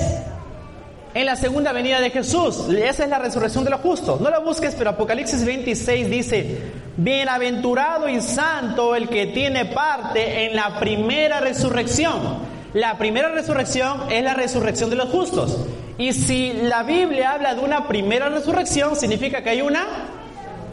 [1.14, 2.68] en la segunda venida de Jesús.
[2.70, 4.20] Esa es la resurrección de los justos.
[4.20, 6.62] No lo busques, pero Apocalipsis 26 dice,
[6.98, 12.56] bienaventurado y santo el que tiene parte en la primera resurrección.
[12.74, 15.58] La primera resurrección es la resurrección de los justos.
[15.98, 19.86] Y si la Biblia habla de una primera resurrección, significa que hay una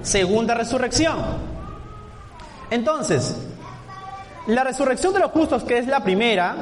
[0.02, 1.16] segunda resurrección.
[2.70, 3.37] Entonces,
[4.48, 6.57] la resurrección de los justos, que es la primera,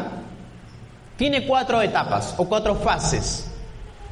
[1.21, 3.47] tiene cuatro etapas o cuatro fases.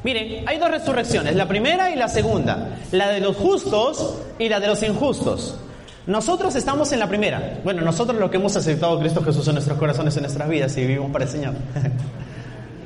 [0.03, 4.59] Miren, hay dos resurrecciones, la primera y la segunda, la de los justos y la
[4.59, 5.57] de los injustos.
[6.05, 7.61] Nosotros estamos en la primera.
[7.63, 10.77] Bueno, nosotros lo que hemos aceptado a Cristo Jesús en nuestros corazones, en nuestras vidas
[10.77, 11.53] y vivimos para el Señor.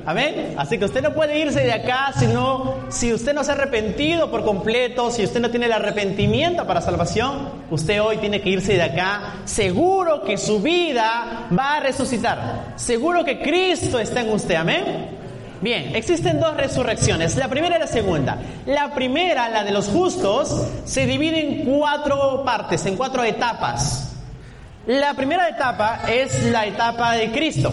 [0.06, 0.54] Amén.
[0.58, 2.26] Así que usted no puede irse de acá si,
[2.90, 6.80] si usted no se ha arrepentido por completo, si usted no tiene el arrepentimiento para
[6.80, 12.74] salvación, usted hoy tiene que irse de acá seguro que su vida va a resucitar.
[12.76, 14.56] Seguro que Cristo está en usted.
[14.56, 15.24] Amén.
[15.60, 18.36] Bien, existen dos resurrecciones, la primera y la segunda.
[18.66, 24.12] La primera, la de los justos, se divide en cuatro partes, en cuatro etapas.
[24.86, 27.72] La primera etapa es la etapa de Cristo.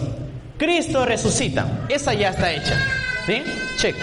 [0.62, 1.66] Cristo resucita.
[1.88, 2.78] Esa ya está hecha.
[3.26, 3.42] ¿Sí?
[3.78, 3.96] Check.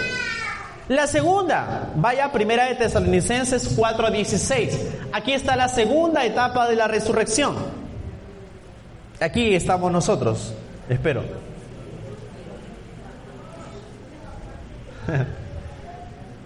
[0.88, 4.76] La segunda, vaya primera de Tesalonicenses 4:16.
[5.10, 7.56] Aquí está la segunda etapa de la resurrección.
[9.20, 10.52] Aquí estamos nosotros,
[10.86, 11.22] espero.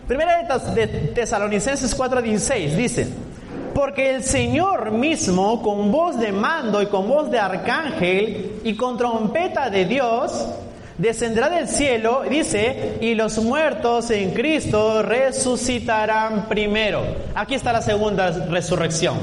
[0.07, 0.45] Primera
[0.77, 3.09] de Tesalonicenses 4:16 dice,
[3.75, 8.97] porque el Señor mismo, con voz de mando y con voz de arcángel y con
[8.97, 10.49] trompeta de Dios,
[10.97, 17.03] descenderá del cielo, dice, y los muertos en Cristo resucitarán primero.
[17.35, 19.17] Aquí está la segunda resurrección.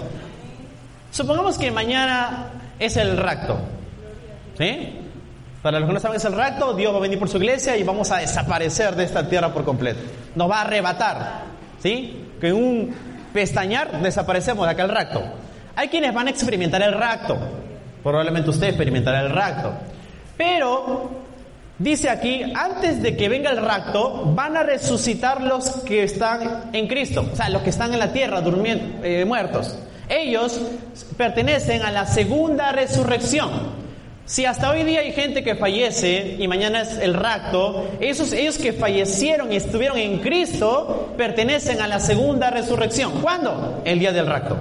[1.11, 3.57] Supongamos que mañana es el rapto.
[4.57, 4.97] ¿Sí?
[5.61, 7.77] Para los que no saben es el rapto, Dios va a venir por su iglesia
[7.77, 9.99] y vamos a desaparecer de esta tierra por completo.
[10.35, 11.43] Nos va a arrebatar.
[11.81, 12.27] ¿Sí?
[12.39, 12.93] Que un
[13.33, 15.23] pestañar, desaparecemos de acá el rapto.
[15.75, 17.37] Hay quienes van a experimentar el rapto.
[18.03, 19.73] Probablemente usted experimentará el rapto.
[20.37, 21.11] Pero
[21.77, 26.87] dice aquí, antes de que venga el rapto, van a resucitar los que están en
[26.87, 29.77] Cristo, o sea, los que están en la tierra durmiendo, eh, muertos.
[30.09, 30.59] Ellos
[31.15, 33.80] pertenecen a la segunda resurrección.
[34.31, 38.57] Si hasta hoy día hay gente que fallece y mañana es el rapto, esos, ellos
[38.57, 43.19] que fallecieron y estuvieron en Cristo pertenecen a la segunda resurrección.
[43.21, 43.81] ¿Cuándo?
[43.83, 44.55] El día del rapto.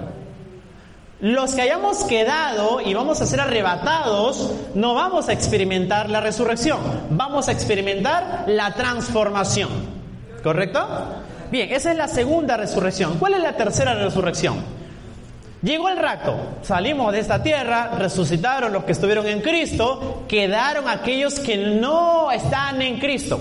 [1.20, 6.80] Los que hayamos quedado y vamos a ser arrebatados, no vamos a experimentar la resurrección,
[7.11, 9.68] vamos a experimentar la transformación.
[10.42, 10.85] ¿Correcto?
[11.52, 13.20] Bien, esa es la segunda resurrección.
[13.20, 14.79] ¿Cuál es la tercera resurrección?
[15.62, 21.38] Llegó el rato, salimos de esta tierra, resucitaron los que estuvieron en Cristo, quedaron aquellos
[21.38, 23.38] que no están en Cristo.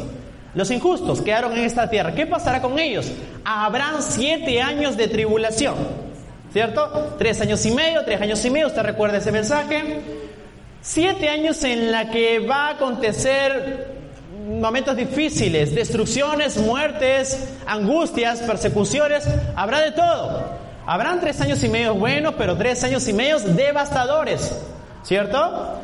[0.53, 2.13] Los injustos quedaron en esta tierra.
[2.13, 3.09] ¿Qué pasará con ellos?
[3.45, 5.75] Habrán siete años de tribulación.
[6.51, 7.15] ¿Cierto?
[7.17, 10.01] Tres años y medio, tres años y medio, usted recuerda ese mensaje.
[10.81, 13.99] Siete años en la que va a acontecer
[14.59, 20.68] momentos difíciles, destrucciones, muertes, angustias, persecuciones, habrá de todo.
[20.91, 24.59] Habrán tres años y medio buenos, pero tres años y medio devastadores,
[25.03, 25.79] ¿cierto?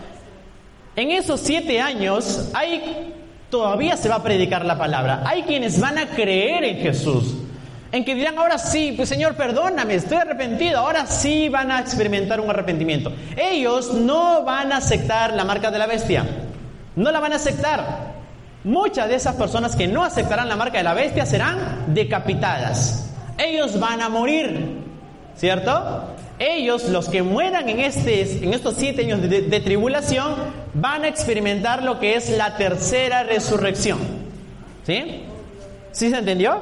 [0.96, 3.14] En esos siete años hay,
[3.52, 5.22] todavía se va a predicar la palabra.
[5.24, 7.36] Hay quienes van a creer en Jesús.
[7.92, 10.80] En que dirán, ahora sí, pues Señor, perdóname, estoy arrepentido.
[10.80, 13.14] Ahora sí van a experimentar un arrepentimiento.
[13.38, 16.26] Ellos no van a aceptar la marca de la bestia.
[16.96, 18.16] No la van a aceptar.
[18.64, 23.12] Muchas de esas personas que no aceptarán la marca de la bestia serán decapitadas.
[23.38, 24.75] Ellos van a morir,
[25.38, 26.10] ¿cierto?
[26.40, 30.36] Ellos, los que mueran en, este, en estos siete años de, de tribulación,
[30.74, 34.00] van a experimentar lo que es la tercera resurrección.
[34.86, 35.24] ¿Sí?
[35.92, 36.60] ¿Sí se entendió?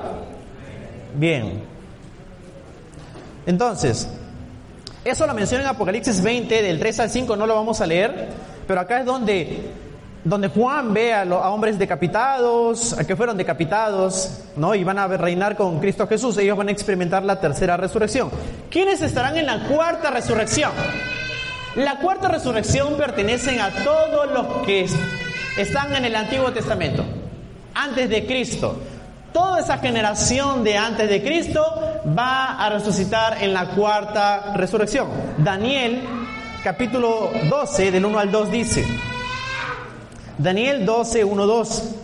[1.15, 1.63] Bien.
[3.45, 4.07] Entonces,
[5.03, 8.29] eso lo menciona en Apocalipsis 20, del 3 al 5, no lo vamos a leer,
[8.67, 9.71] pero acá es donde
[10.23, 14.73] donde Juan ve a, hombres decapitados, a que fueron decapitados, ¿no?
[14.73, 18.29] Y van a reinar con Cristo Jesús, ellos van a experimentar la tercera resurrección.
[18.69, 20.71] ¿Quiénes estarán en la cuarta resurrección?
[21.75, 24.87] La cuarta resurrección pertenecen a todos los que
[25.57, 27.03] están en el Antiguo Testamento,
[27.73, 28.77] antes de Cristo.
[29.33, 31.65] Toda esa generación de antes de Cristo
[32.17, 35.07] va a resucitar en la cuarta resurrección.
[35.39, 36.03] Daniel,
[36.63, 38.85] capítulo 12, del 1 al 2 dice,
[40.37, 41.95] Daniel 12, 1, 2.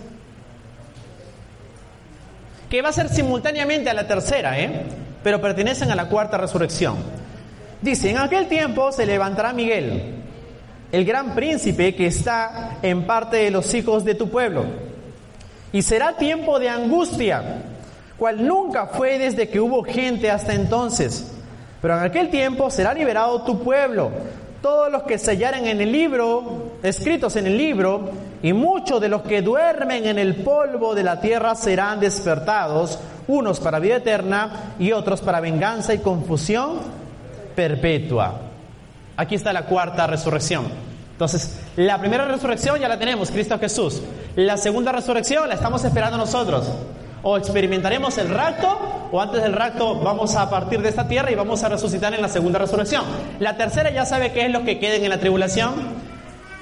[2.70, 4.86] Que va a ser simultáneamente a la tercera, ¿eh?
[5.24, 6.98] pero pertenecen a la cuarta resurrección.
[7.82, 10.16] Dice, en aquel tiempo se levantará Miguel,
[10.92, 14.66] el gran príncipe que está en parte de los hijos de tu pueblo.
[15.72, 17.64] Y será tiempo de angustia,
[18.18, 21.32] cual nunca fue desde que hubo gente hasta entonces.
[21.82, 24.12] Pero en aquel tiempo será liberado tu pueblo,
[24.62, 29.10] todos los que se hallaren en el libro, escritos en el libro, y muchos de
[29.10, 34.74] los que duermen en el polvo de la tierra serán despertados, unos para vida eterna
[34.80, 36.80] y otros para venganza y confusión
[37.56, 38.40] perpetua.
[39.18, 40.66] Aquí está la cuarta resurrección.
[41.12, 44.02] Entonces, la primera resurrección ya la tenemos, Cristo Jesús.
[44.38, 46.72] La segunda resurrección la estamos esperando nosotros.
[47.22, 48.78] O experimentaremos el rapto,
[49.12, 52.22] o antes del rapto vamos a partir de esta tierra y vamos a resucitar en
[52.22, 53.04] la segunda resurrección.
[53.40, 55.74] La tercera ya sabe qué es lo que queden en la tribulación.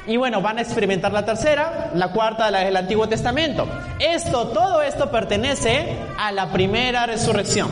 [0.08, 3.68] Y bueno, van a experimentar la tercera, la cuarta la del Antiguo Testamento.
[4.00, 5.86] Esto, todo esto pertenece
[6.18, 7.68] a la primera resurrección.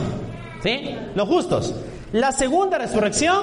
[0.62, 0.96] ¿Sí?
[1.14, 1.74] Los justos.
[2.12, 3.42] La segunda resurrección,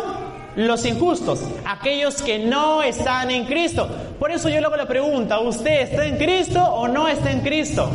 [0.55, 3.89] los injustos, aquellos que no están en Cristo.
[4.19, 7.89] Por eso yo le pregunto, ¿usted está en Cristo o no está en Cristo?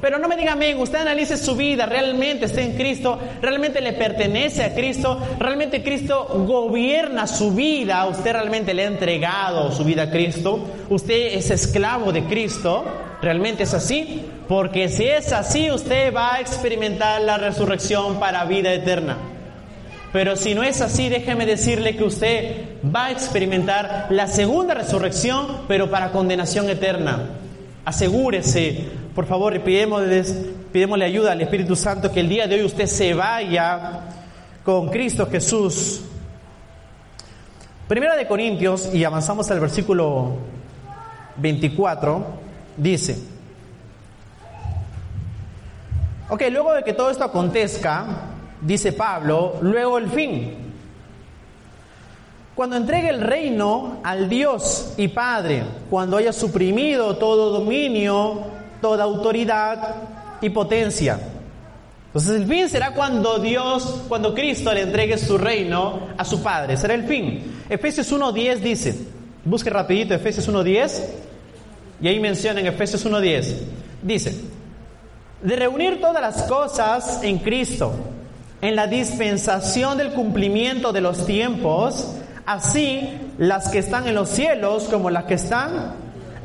[0.00, 3.92] Pero no me diga amén, usted analice su vida, realmente está en Cristo, realmente le
[3.92, 10.04] pertenece a Cristo, realmente Cristo gobierna su vida, usted realmente le ha entregado su vida
[10.04, 12.84] a Cristo, usted es esclavo de Cristo,
[13.20, 18.72] realmente es así, porque si es así usted va a experimentar la resurrección para vida
[18.72, 19.18] eterna.
[20.12, 25.58] Pero si no es así, déjeme decirle que usted va a experimentar la segunda resurrección,
[25.68, 27.28] pero para condenación eterna.
[27.84, 33.12] Asegúrese, por favor, pidémosle ayuda al Espíritu Santo que el día de hoy usted se
[33.12, 34.02] vaya
[34.64, 36.02] con Cristo Jesús.
[37.88, 40.36] Primera de Corintios, y avanzamos al versículo
[41.36, 42.24] 24,
[42.76, 43.18] dice,
[46.28, 48.06] ok, luego de que todo esto acontezca,
[48.60, 50.54] dice Pablo, luego el fin.
[52.54, 59.94] Cuando entregue el reino al Dios y Padre, cuando haya suprimido todo dominio, toda autoridad
[60.40, 61.18] y potencia.
[62.06, 66.76] Entonces el fin será cuando Dios, cuando Cristo le entregue su reino a su Padre.
[66.76, 67.62] Será el fin.
[67.68, 68.98] Efesios 1.10 dice,
[69.44, 71.04] busque rapidito Efesios 1.10,
[72.02, 73.54] y ahí menciona en Efesios 1.10,
[74.02, 74.40] dice,
[75.40, 77.92] de reunir todas las cosas en Cristo,
[78.60, 82.08] en la dispensación del cumplimiento de los tiempos,
[82.44, 83.08] así
[83.38, 85.94] las que están en los cielos como las que están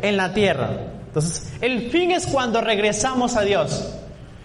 [0.01, 0.69] en la tierra.
[1.15, 3.85] Entonces, el fin es cuando regresamos a Dios.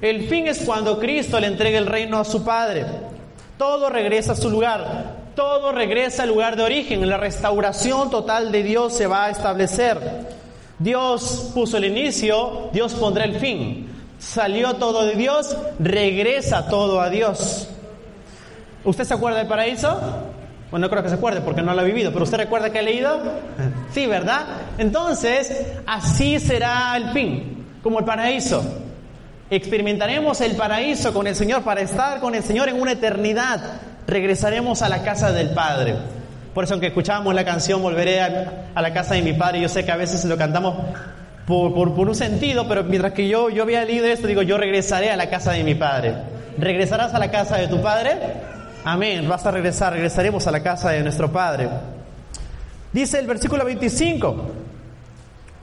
[0.00, 2.86] El fin es cuando Cristo le entrega el reino a su Padre.
[3.58, 5.16] Todo regresa a su lugar.
[5.34, 7.08] Todo regresa al lugar de origen.
[7.08, 9.98] La restauración total de Dios se va a establecer.
[10.78, 13.88] Dios puso el inicio, Dios pondrá el fin.
[14.20, 17.66] Salió todo de Dios, regresa todo a Dios.
[18.84, 20.00] ¿Usted se acuerda del paraíso?
[20.70, 22.78] Bueno, no creo que se acuerde porque no lo ha vivido, pero ¿usted recuerda que
[22.78, 23.20] ha leído?
[23.92, 24.46] Sí, ¿verdad?
[24.78, 27.66] Entonces, así será el fin.
[27.82, 28.62] como el paraíso.
[29.50, 33.80] Experimentaremos el paraíso con el Señor para estar con el Señor en una eternidad.
[34.06, 35.96] Regresaremos a la casa del Padre.
[36.54, 39.84] Por eso, aunque escuchábamos la canción Volveré a, la casa de mi Padre, yo sé
[39.84, 40.76] que a veces lo cantamos
[41.46, 45.10] por, por, un sentido, pero mientras que yo, yo había leído esto, digo, yo regresaré
[45.10, 46.14] a la casa de mi Padre.
[46.56, 48.18] ¿Regresarás a la casa de tu Padre?
[48.84, 49.28] Amén.
[49.28, 51.68] Vas a regresar, regresaremos a la casa de nuestro Padre.
[52.92, 54.36] Dice el versículo 25.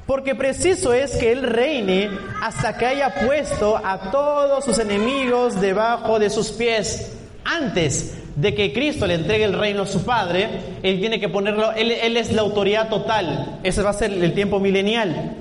[0.05, 2.09] Porque preciso es que Él reine
[2.41, 7.17] hasta que haya puesto a todos sus enemigos debajo de sus pies.
[7.43, 10.47] Antes de que Cristo le entregue el reino a su Padre,
[10.83, 13.59] Él tiene que ponerlo, Él, es la autoridad total.
[13.63, 15.35] Ese va a ser el tiempo milenial.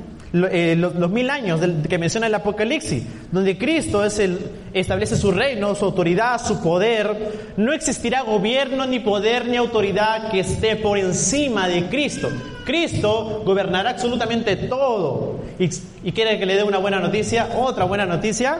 [0.50, 4.38] Eh, los, mil años que menciona el Apocalipsis, donde Cristo es el,
[4.74, 10.40] establece su reino, su autoridad, su poder, no existirá gobierno, ni poder, ni autoridad que
[10.40, 12.28] esté por encima de Cristo.
[12.64, 15.40] Cristo gobernará absolutamente todo.
[15.58, 15.70] ¿Y,
[16.02, 17.48] y quiere que le dé una buena noticia?
[17.56, 18.58] Otra buena noticia.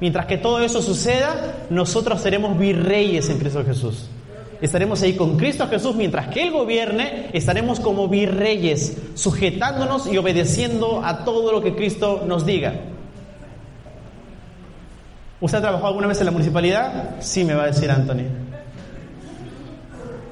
[0.00, 4.08] Mientras que todo eso suceda, nosotros seremos virreyes en Cristo Jesús.
[4.62, 11.04] Estaremos ahí con Cristo Jesús mientras que Él gobierne, estaremos como virreyes, sujetándonos y obedeciendo
[11.04, 12.74] a todo lo que Cristo nos diga.
[15.40, 17.16] ¿Usted ha trabajado alguna vez en la municipalidad?
[17.18, 18.22] Sí, me va a decir Anthony.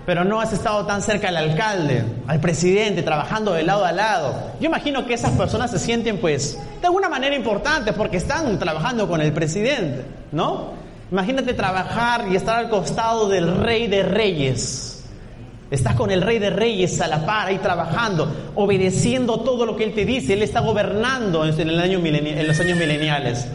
[0.07, 4.53] Pero no has estado tan cerca al alcalde, al presidente, trabajando de lado a lado.
[4.61, 9.09] Yo imagino que esas personas se sienten, pues, de alguna manera importantes porque están trabajando
[9.09, 10.79] con el presidente, ¿no?
[11.11, 15.05] Imagínate trabajar y estar al costado del rey de reyes.
[15.71, 19.85] Estás con el rey de reyes a la par ahí trabajando, obedeciendo todo lo que
[19.85, 20.35] él te dice.
[20.35, 23.47] Él está gobernando en, los años mileniales.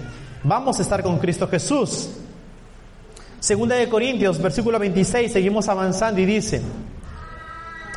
[0.44, 2.10] Vamos a estar con Cristo Jesús.
[3.40, 6.62] Segunda de Corintios, versículo 26, seguimos avanzando y dice,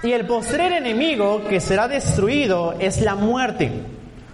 [0.03, 3.73] y el postrer enemigo que será destruido es la muerte,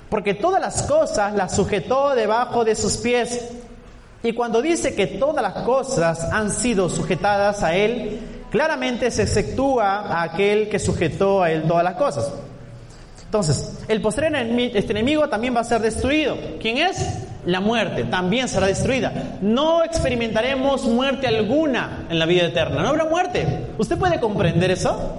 [0.09, 3.49] porque todas las cosas las sujetó debajo de sus pies.
[4.25, 8.21] Y cuando dice que todas las cosas han sido sujetadas a Él,
[8.51, 12.33] claramente se exceptúa a aquel que sujetó a Él todas las cosas.
[13.23, 16.39] Entonces, el postrer este enemigo también va a ser destruido.
[16.59, 17.07] ¿Quién es?
[17.45, 19.37] La muerte también será destruida.
[19.43, 22.81] No experimentaremos muerte alguna en la vida eterna.
[22.81, 23.47] No habrá muerte.
[23.77, 25.19] ¿Usted puede comprender eso?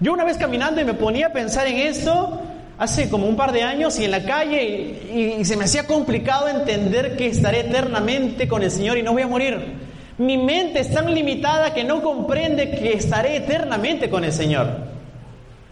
[0.00, 2.40] Yo una vez caminando y me ponía a pensar en esto,
[2.80, 6.48] hace como un par de años y en la calle y, se me hacía complicado
[6.48, 9.74] entender que estaré eternamente con el Señor y no voy a morir.
[10.16, 14.66] Mi mente es tan limitada que no comprende que estaré eternamente con el Señor.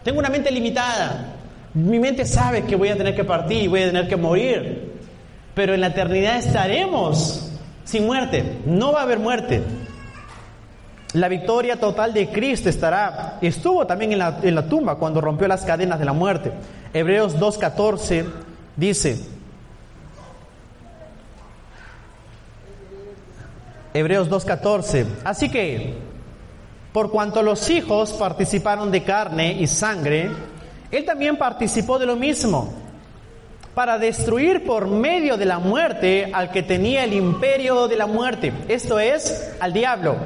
[0.04, 1.34] Tengo una mente limitada.
[1.72, 4.92] Mi mente sabe que voy a tener que partir y voy a tener que morir.
[5.54, 7.52] Pero en la eternidad estaremos
[7.84, 8.44] sin muerte.
[8.66, 9.62] No va a haber muerte.
[11.14, 15.48] La victoria total de Cristo estará, estuvo también en la, en la tumba cuando rompió
[15.48, 16.52] las cadenas de la muerte.
[16.92, 18.26] Hebreos 2.14
[18.76, 19.18] dice,
[23.94, 25.94] Hebreos 2.14, así que,
[26.92, 30.30] por cuanto los hijos participaron de carne y sangre,
[30.90, 32.70] él también participó de lo mismo,
[33.74, 38.52] para destruir por medio de la muerte al que tenía el imperio de la muerte,
[38.68, 40.16] esto es, al diablo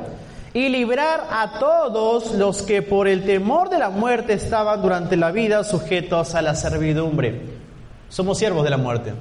[0.54, 5.32] y librar a todos los que por el temor de la muerte estaban durante la
[5.32, 7.40] vida sujetos a la servidumbre.
[8.08, 9.14] Somos siervos de la muerte.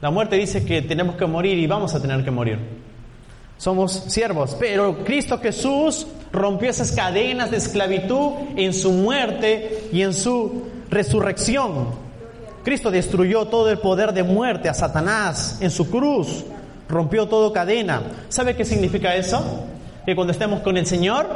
[0.00, 2.58] La muerte dice que tenemos que morir y vamos a tener que morir.
[3.56, 10.14] Somos siervos, pero Cristo Jesús rompió esas cadenas de esclavitud en su muerte y en
[10.14, 12.08] su resurrección.
[12.64, 16.44] Cristo destruyó todo el poder de muerte a Satanás en su cruz,
[16.88, 18.02] rompió todo cadena.
[18.28, 19.64] ¿Sabe qué significa eso?
[20.08, 21.28] Que cuando estemos con el Señor,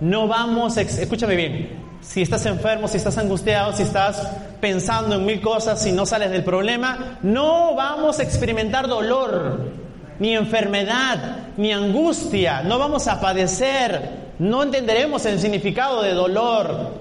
[0.00, 1.70] no vamos, escúchame bien,
[2.02, 4.20] si estás enfermo, si estás angustiado, si estás
[4.60, 9.72] pensando en mil cosas, si no sales del problema, no vamos a experimentar dolor,
[10.18, 16.96] ni enfermedad, ni angustia, no vamos a padecer, no entenderemos el significado de dolor,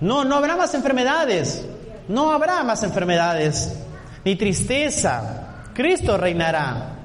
[0.00, 1.68] no, no habrá más enfermedades,
[2.08, 3.78] no habrá más enfermedades,
[4.24, 6.96] ni tristeza, Cristo reinará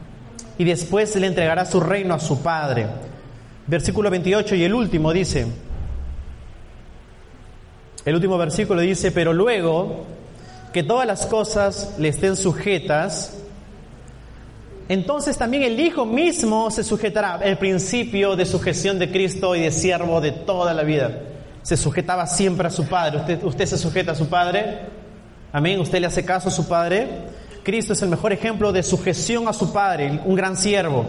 [0.58, 3.13] y después le entregará su reino a su Padre.
[3.66, 5.48] Versículo 28 y el último dice,
[8.06, 10.04] el último versículo dice, pero luego
[10.74, 13.38] que todas las cosas le estén sujetas,
[14.90, 17.40] entonces también el Hijo mismo se sujetará.
[17.42, 21.22] El principio de sujeción de Cristo y de siervo de toda la vida.
[21.62, 23.20] Se sujetaba siempre a su Padre.
[23.20, 24.80] ¿Usted, usted se sujeta a su Padre?
[25.54, 25.80] Amén.
[25.80, 27.08] ¿Usted le hace caso a su Padre?
[27.64, 31.06] Cristo es el mejor ejemplo de sujeción a su Padre, un gran siervo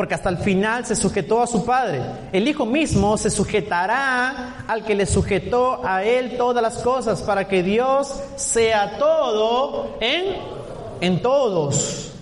[0.00, 2.00] porque hasta el final se sujetó a su Padre.
[2.32, 7.46] El Hijo mismo se sujetará al que le sujetó a Él todas las cosas, para
[7.46, 10.36] que Dios sea todo en
[11.02, 12.12] en todos.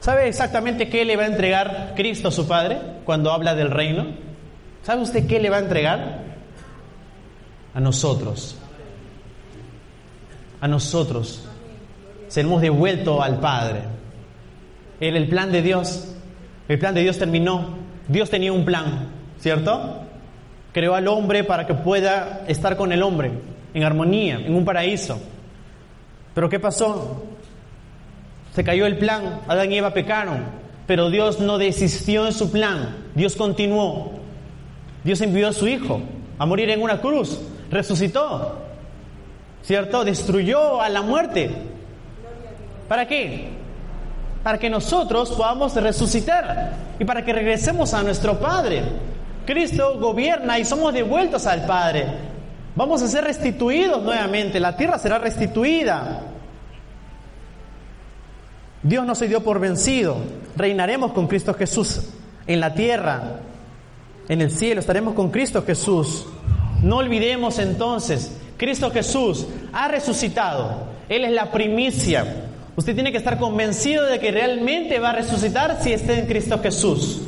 [0.00, 4.06] ¿Sabe exactamente qué le va a entregar Cristo a su Padre cuando habla del reino?
[4.84, 6.22] ¿Sabe usted qué le va a entregar?
[7.74, 8.56] A nosotros.
[10.62, 11.44] A nosotros.
[12.28, 13.82] Seremos devuelto al Padre.
[15.00, 16.14] El plan de Dios.
[16.68, 17.76] El plan de Dios terminó.
[18.08, 20.00] Dios tenía un plan, ¿cierto?
[20.72, 23.32] Creó al hombre para que pueda estar con el hombre
[23.72, 25.20] en armonía, en un paraíso.
[26.34, 27.24] Pero ¿qué pasó?
[28.54, 30.44] Se cayó el plan, Adán y Eva pecaron,
[30.86, 34.12] pero Dios no desistió en su plan, Dios continuó.
[35.02, 36.00] Dios envió a su Hijo
[36.38, 37.40] a morir en una cruz,
[37.70, 38.58] resucitó,
[39.62, 40.04] ¿cierto?
[40.04, 41.50] Destruyó a la muerte.
[42.88, 43.48] ¿Para qué?
[44.44, 48.82] Para que nosotros podamos resucitar y para que regresemos a nuestro Padre.
[49.44, 52.06] Cristo gobierna y somos devueltos al Padre.
[52.76, 56.20] Vamos a ser restituidos nuevamente, la tierra será restituida.
[58.82, 60.18] Dios no se dio por vencido.
[60.56, 62.02] Reinaremos con Cristo Jesús
[62.46, 63.40] en la tierra,
[64.28, 66.26] en el cielo, estaremos con Cristo Jesús.
[66.82, 70.94] No olvidemos entonces, Cristo Jesús ha resucitado.
[71.08, 72.50] Él es la primicia.
[72.76, 76.58] Usted tiene que estar convencido de que realmente va a resucitar si está en Cristo
[76.60, 77.20] Jesús.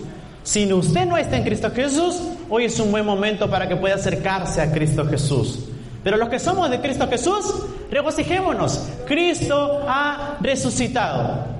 [0.42, 3.94] Si usted no está en Cristo Jesús, hoy es un buen momento para que pueda
[3.94, 5.60] acercarse a Cristo Jesús.
[6.02, 7.44] Pero los que somos de Cristo Jesús,
[7.90, 8.88] regocijémonos.
[9.06, 11.55] Cristo ha resucitado.